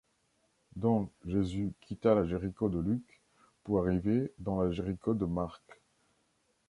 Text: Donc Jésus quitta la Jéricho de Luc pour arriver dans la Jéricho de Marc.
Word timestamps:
Donc 0.77 1.11
Jésus 1.27 1.73
quitta 1.81 2.15
la 2.15 2.25
Jéricho 2.25 2.69
de 2.69 2.79
Luc 2.79 3.03
pour 3.63 3.79
arriver 3.85 4.33
dans 4.39 4.59
la 4.59 4.71
Jéricho 4.71 5.13
de 5.13 5.25
Marc. 5.25 5.61